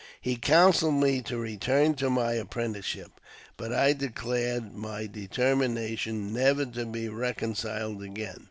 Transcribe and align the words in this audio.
He 0.19 0.35
counselled 0.35 0.95
me 0.95 1.21
to 1.21 1.37
return 1.37 1.93
to 1.97 2.09
my 2.09 2.33
apprenticeship, 2.33 3.21
but 3.55 3.71
I 3.71 3.93
declared 3.93 4.73
my 4.73 5.05
deter 5.05 5.53
mination 5.55 6.31
never 6.31 6.65
to 6.65 6.87
be 6.87 7.07
reconciled 7.07 8.01
again. 8.01 8.39